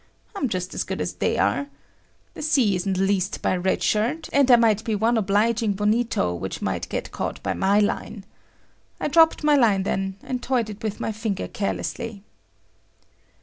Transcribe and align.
I'm 0.35 0.49
just 0.49 0.73
as 0.73 0.83
good 0.83 0.99
as 0.99 1.13
they 1.13 1.37
are. 1.37 1.67
The 2.33 2.41
sea 2.41 2.75
isn't 2.75 2.97
leased 2.97 3.43
by 3.43 3.55
Red 3.55 3.83
Shirt, 3.83 4.29
and 4.33 4.47
there 4.47 4.57
might 4.57 4.83
be 4.83 4.95
one 4.95 5.15
obliging 5.15 5.73
bonito 5.73 6.33
which 6.33 6.59
might 6.59 6.89
get 6.89 7.11
caught 7.11 7.43
by 7.43 7.53
my 7.53 7.77
line. 7.77 8.25
I 8.99 9.09
dropped 9.09 9.43
my 9.43 9.55
line 9.55 9.83
then, 9.83 10.15
and 10.23 10.41
toyed 10.41 10.71
it 10.71 10.81
with 10.81 10.99
my 10.99 11.11
finger 11.11 11.47
carelessly. 11.47 12.23